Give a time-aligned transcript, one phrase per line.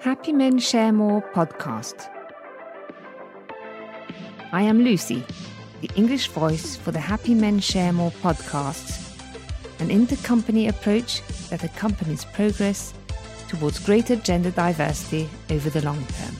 [0.00, 2.08] Happy Men Share More podcast.
[4.50, 5.22] I am Lucy,
[5.82, 9.14] the English voice for the Happy Men Share More podcast,
[9.78, 12.94] an intercompany approach that accompanies progress
[13.48, 16.34] towards greater gender diversity over the long term.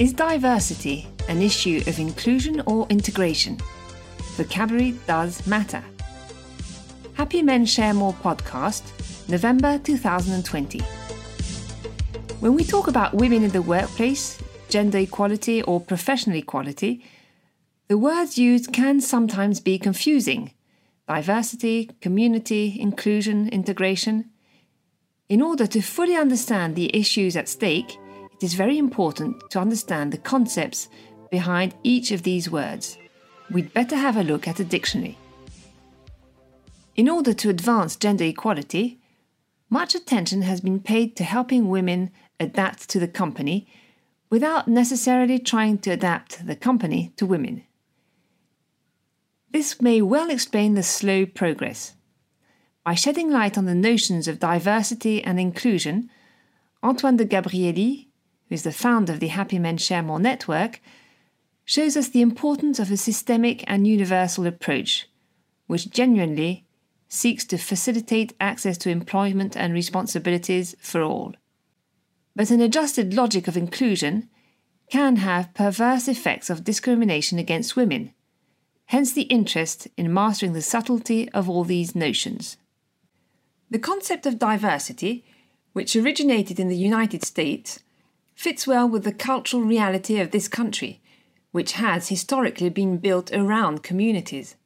[0.00, 3.60] Is diversity an issue of inclusion or integration?
[4.36, 5.84] Vocabulary does matter.
[7.30, 8.82] Happy Men Share More podcast,
[9.28, 10.80] November 2020.
[12.40, 14.36] When we talk about women in the workplace,
[14.68, 17.04] gender equality, or professional equality,
[17.86, 20.50] the words used can sometimes be confusing
[21.06, 24.28] diversity, community, inclusion, integration.
[25.28, 27.96] In order to fully understand the issues at stake,
[28.32, 30.88] it is very important to understand the concepts
[31.30, 32.98] behind each of these words.
[33.52, 35.16] We'd better have a look at a dictionary.
[36.96, 39.00] In order to advance gender equality,
[39.68, 43.68] much attention has been paid to helping women adapt to the company
[44.28, 47.64] without necessarily trying to adapt the company to women.
[49.50, 51.94] This may well explain the slow progress.
[52.84, 56.10] By shedding light on the notions of diversity and inclusion,
[56.82, 58.08] Antoine de Gabrielli,
[58.48, 60.80] who is the founder of the Happy Men Share More network,
[61.64, 65.08] shows us the importance of a systemic and universal approach,
[65.66, 66.64] which genuinely
[67.10, 71.34] seeks to facilitate access to employment and responsibilities for all.
[72.36, 74.30] But an adjusted logic of inclusion
[74.90, 78.14] can have perverse effects of discrimination against women,
[78.86, 82.56] hence the interest in mastering the subtlety of all these notions.
[83.68, 85.24] The concept of diversity,
[85.72, 87.80] which originated in the United States,
[88.34, 91.00] fits well with the cultural reality of this country,
[91.50, 94.56] which has historically been built around communities.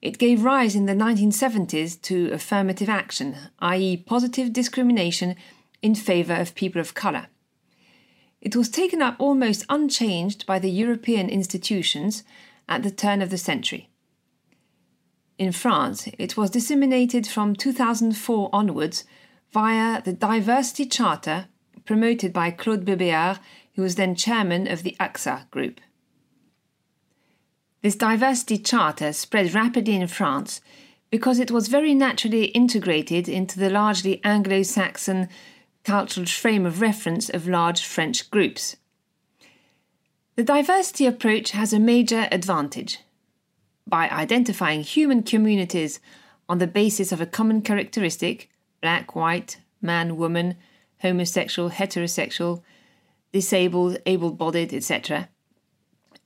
[0.00, 5.34] It gave rise in the 1970s to affirmative action, i.e., positive discrimination
[5.82, 7.26] in favour of people of colour.
[8.40, 12.22] It was taken up almost unchanged by the European institutions
[12.68, 13.88] at the turn of the century.
[15.38, 19.04] In France, it was disseminated from 2004 onwards
[19.52, 21.46] via the Diversity Charter
[21.84, 23.38] promoted by Claude Bébéar,
[23.74, 25.80] who was then chairman of the AXA group.
[27.80, 30.60] This diversity charter spread rapidly in France
[31.10, 35.28] because it was very naturally integrated into the largely Anglo Saxon
[35.84, 38.76] cultural frame of reference of large French groups.
[40.34, 42.98] The diversity approach has a major advantage.
[43.86, 46.00] By identifying human communities
[46.48, 48.50] on the basis of a common characteristic
[48.80, 50.56] black, white, man, woman,
[51.00, 52.62] homosexual, heterosexual,
[53.32, 55.28] disabled, able bodied, etc.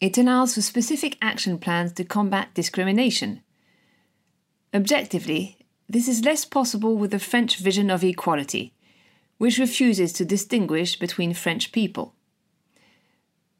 [0.03, 3.41] It allows for specific action plans to combat discrimination.
[4.75, 5.59] Objectively,
[5.89, 8.73] this is less possible with the French vision of equality,
[9.39, 12.17] which refuses to distinguish between French people.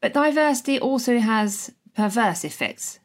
[0.01, 2.99] But diversity also has perverse effects.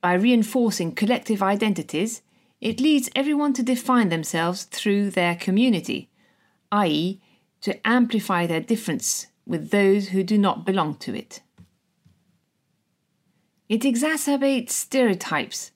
[0.00, 2.22] By reinforcing collective identities,
[2.60, 6.10] it leads everyone to define themselves through their community,
[6.70, 7.20] i.e.,
[7.62, 11.40] to amplify their difference with those who do not belong to it.
[13.68, 15.72] It exacerbates stereotypes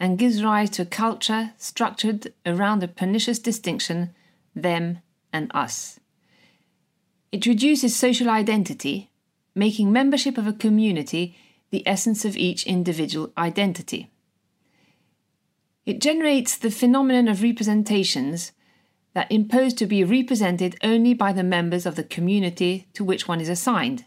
[0.00, 4.14] and gives rise to a culture structured around a pernicious distinction
[4.54, 5.00] them
[5.32, 6.00] and us.
[7.32, 9.10] It reduces social identity,
[9.54, 11.36] making membership of a community
[11.70, 14.10] the essence of each individual identity.
[15.84, 18.52] It generates the phenomenon of representations
[19.14, 23.40] that impose to be represented only by the members of the community to which one
[23.40, 24.04] is assigned.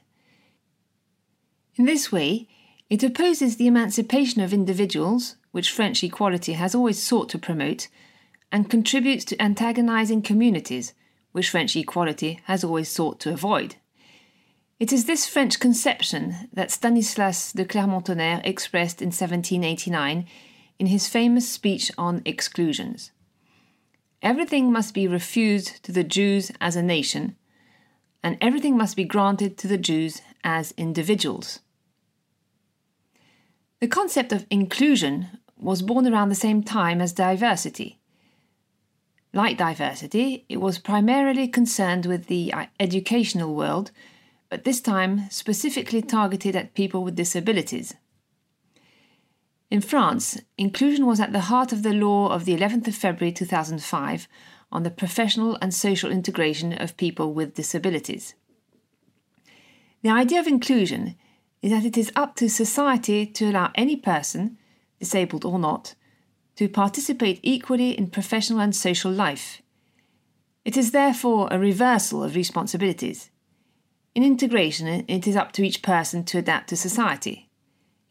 [1.76, 2.48] In this way,
[2.90, 7.88] it opposes the emancipation of individuals, which French equality has always sought to promote,
[8.52, 10.94] and contributes to antagonizing communities,
[11.32, 13.76] which French equality has always sought to avoid.
[14.80, 20.26] It is this French conception that Stanislas de Clermont-Tonnerre expressed in 1789
[20.80, 23.12] in his famous speech on exclusions.
[24.22, 27.36] Everything must be refused to the Jews as a nation,
[28.24, 31.60] and everything must be granted to the Jews as individuals.
[33.80, 35.28] The concept of inclusion
[35.58, 38.00] was born around the same time as diversity.
[39.32, 43.92] Like diversity, it was primarily concerned with the uh, educational world,
[44.50, 47.94] but this time specifically targeted at people with disabilities.
[49.70, 53.32] In France, inclusion was at the heart of the law of the 11th of February
[53.32, 54.28] 2005
[54.72, 58.34] on the professional and social integration of people with disabilities.
[60.02, 61.16] The idea of inclusion
[61.62, 64.58] is that it is up to society to allow any person,
[65.00, 65.96] disabled or not,
[66.56, 69.62] to participate equally in professional and social life.
[70.66, 73.30] It is therefore a reversal of responsibilities.
[74.14, 77.50] In integration, it is up to each person to adapt to society.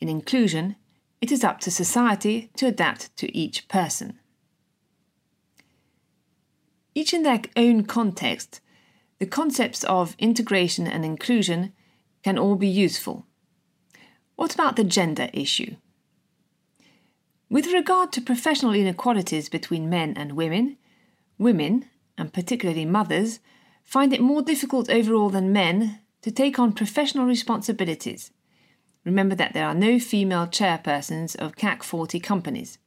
[0.00, 0.76] In inclusion,
[1.20, 4.18] it is up to society to adapt to each person.
[6.94, 8.60] Each in their own context,
[9.18, 11.72] the concepts of integration and inclusion
[12.22, 13.27] can all be useful.
[14.38, 15.74] What about the gender issue?
[17.50, 20.76] With regard to professional inequalities between men and women,
[21.38, 21.86] women,
[22.16, 23.40] and particularly mothers,
[23.82, 28.30] find it more difficult overall than men to take on professional responsibilities.
[29.04, 32.78] Remember that there are no female chairpersons of CAC 40 companies.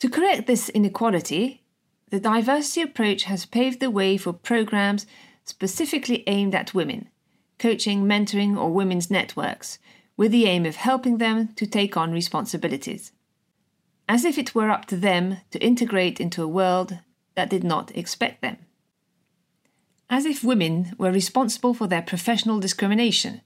[0.00, 1.62] To correct this inequality,
[2.10, 5.06] the diversity approach has paved the way for programs
[5.44, 7.08] specifically aimed at women,
[7.62, 9.78] coaching, mentoring, or women's networks,
[10.16, 13.12] with the aim of helping them to take on responsibilities.
[14.08, 16.98] As if it were up to them to integrate into a world
[17.36, 18.56] that did not expect them.
[20.10, 23.42] As if women were responsible for their professional discrimination.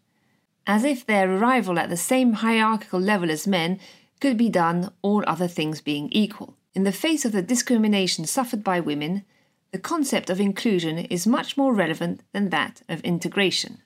[0.67, 3.79] As if their arrival at the same hierarchical level as men
[4.19, 6.57] could be done, all other things being equal.
[6.75, 9.27] In the face of the discrimination suffered by women,
[9.73, 13.83] the concept of inclusion is much more relevant than that of integration.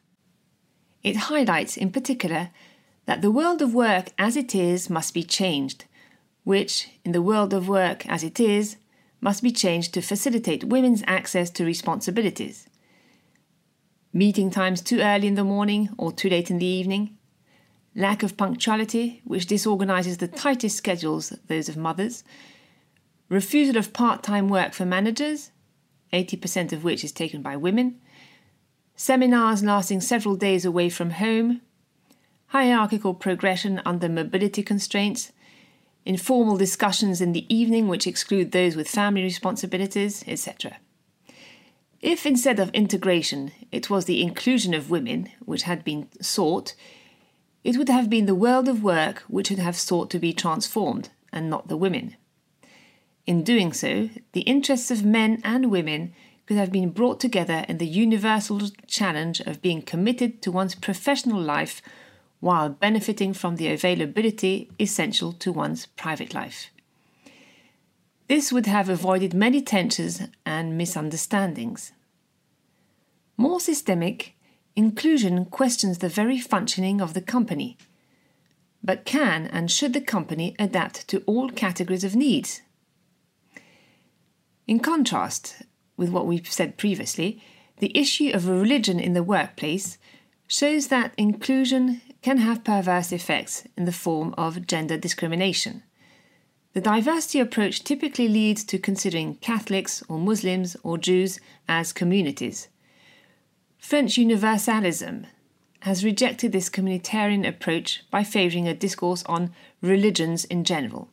[1.02, 2.50] It highlights, in particular,
[3.06, 5.86] that the world of work as it is must be changed,
[6.44, 8.76] which, in the world of work as it is,
[9.20, 12.68] must be changed to facilitate women's access to responsibilities.
[14.12, 17.16] Meeting times too early in the morning or too late in the evening,
[17.94, 22.24] lack of punctuality, which disorganizes the tightest schedules, those of mothers,
[23.28, 25.50] refusal of part time work for managers,
[26.12, 28.00] 80% of which is taken by women,
[29.00, 31.62] seminars lasting several days away from home,
[32.48, 35.32] hierarchical progression under mobility constraints,
[36.04, 40.76] informal discussions in the evening which exclude those with family responsibilities, etc.
[42.02, 46.74] If instead of integration it was the inclusion of women which had been sought,
[47.64, 51.08] it would have been the world of work which would have sought to be transformed,
[51.32, 52.16] and not the women.
[53.26, 56.12] In doing so, the interests of men and women
[56.50, 61.40] could have been brought together in the universal challenge of being committed to one's professional
[61.40, 61.80] life
[62.40, 66.72] while benefiting from the availability essential to one's private life.
[68.26, 71.92] This would have avoided many tensions and misunderstandings.
[73.36, 74.34] More systemic,
[74.74, 77.78] inclusion questions the very functioning of the company.
[78.82, 82.62] But can and should the company adapt to all categories of needs?
[84.66, 85.62] In contrast
[86.00, 87.42] with what we've said previously,
[87.76, 89.98] the issue of religion in the workplace
[90.48, 95.82] shows that inclusion can have perverse effects in the form of gender discrimination.
[96.72, 101.38] The diversity approach typically leads to considering Catholics or Muslims or Jews
[101.68, 102.68] as communities.
[103.78, 105.26] French universalism
[105.80, 109.52] has rejected this communitarian approach by favouring a discourse on
[109.82, 111.10] religions in general.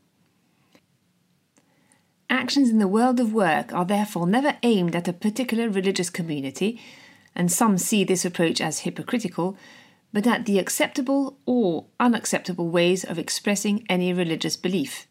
[2.30, 6.80] Actions in the world of work are therefore never aimed at a particular religious community,
[7.34, 9.58] and some see this approach as hypocritical,
[10.12, 15.08] but at the acceptable or unacceptable ways of expressing any religious belief.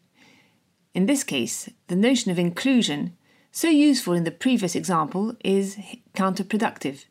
[0.93, 3.15] In this case, the notion of inclusion,
[3.51, 5.77] so useful in the previous example, is
[6.13, 7.05] counterproductive.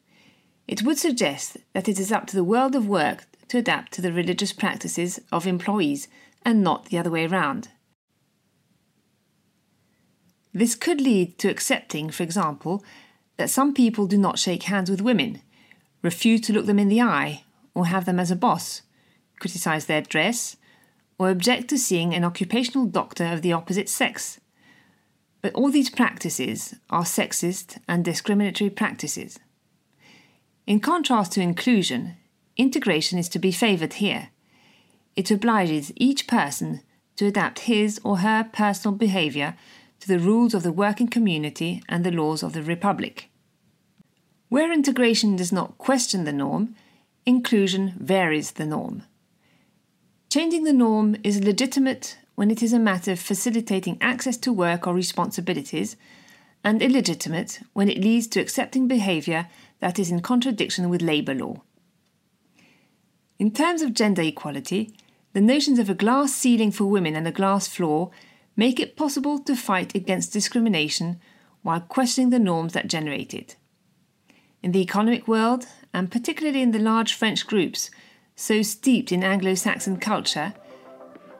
[0.68, 4.02] It would suggest that it is up to the world of work to adapt to
[4.02, 6.08] the religious practices of employees
[6.44, 7.68] and not the other way around.
[10.56, 12.82] This could lead to accepting, for example,
[13.36, 15.42] that some people do not shake hands with women,
[16.00, 17.44] refuse to look them in the eye,
[17.74, 18.80] or have them as a boss,
[19.38, 20.56] criticize their dress,
[21.18, 24.40] or object to seeing an occupational doctor of the opposite sex.
[25.42, 29.38] But all these practices are sexist and discriminatory practices.
[30.66, 32.16] In contrast to inclusion,
[32.56, 34.30] integration is to be favoured here.
[35.16, 36.80] It obliges each person
[37.16, 39.54] to adapt his or her personal behaviour
[40.00, 43.30] to the rules of the working community and the laws of the Republic.
[44.48, 46.74] Where integration does not question the norm,
[47.24, 49.02] inclusion varies the norm.
[50.30, 54.86] Changing the norm is legitimate when it is a matter of facilitating access to work
[54.86, 55.96] or responsibilities,
[56.62, 59.48] and illegitimate when it leads to accepting behaviour
[59.80, 61.62] that is in contradiction with labour law.
[63.38, 64.94] In terms of gender equality,
[65.32, 68.10] the notions of a glass ceiling for women and a glass floor
[68.56, 71.20] make it possible to fight against discrimination
[71.62, 73.56] while questioning the norms that generate it.
[74.62, 77.90] In the economic world, and particularly in the large French groups
[78.34, 80.54] so steeped in Anglo Saxon culture,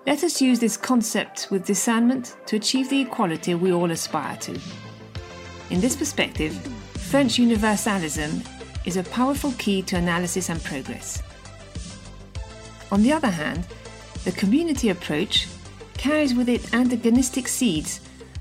[0.07, 4.59] Let us use this concept with discernment to achieve the equality we all aspire to.
[5.71, 6.55] In this perspective,
[7.11, 8.43] French universalism
[8.85, 11.23] is a powerful key to analysis and progress.
[12.93, 13.67] On the other hand,
[14.25, 15.49] the community approach
[15.99, 18.01] carries with it antagonistic seeds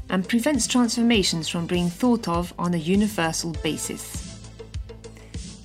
[0.10, 4.26] and prevents transformations from being thought of on a universal basis.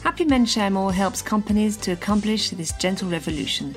[0.02, 3.76] Happy Men Share More helps companies to accomplish this gentle revolution.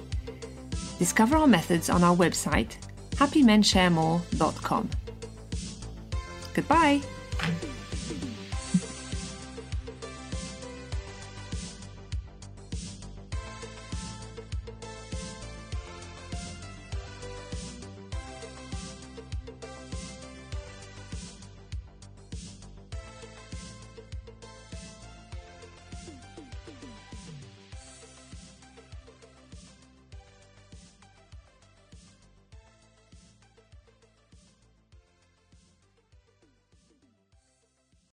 [1.00, 2.78] Discover our methods on our website,
[3.12, 4.90] happymensharemore.com.
[6.54, 7.02] Goodbye!